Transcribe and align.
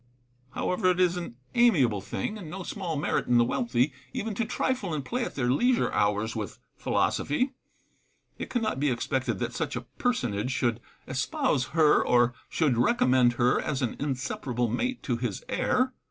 However, 0.53 0.89
it 0.89 0.99
is 0.99 1.15
an 1.15 1.35
amiable 1.53 2.01
thing, 2.01 2.35
and 2.35 2.49
no 2.49 2.63
small 2.63 2.95
merit 2.95 3.27
in 3.27 3.37
the 3.37 3.43
wealthy, 3.45 3.93
even 4.13 4.33
to 4.33 4.45
trifle 4.45 4.95
and 4.95 5.05
play 5.05 5.23
at 5.23 5.35
their 5.35 5.51
leisure 5.51 5.91
hours 5.93 6.35
with 6.35 6.57
philosophy. 6.75 7.53
It 8.39 8.49
cannot 8.49 8.79
be 8.79 8.89
expected 8.89 9.37
that 9.37 9.53
such 9.53 9.75
a 9.75 9.81
personage 9.81 10.49
should 10.49 10.79
espouse 11.07 11.65
her, 11.77 12.03
or 12.03 12.33
should 12.49 12.79
recommend 12.79 13.33
her 13.33 13.61
as 13.61 13.83
an 13.83 13.95
inseparable 13.99 14.69
mate 14.69 15.03
to 15.03 15.17
his 15.17 15.43
heir. 15.47 15.75
Seneca. 15.77 15.93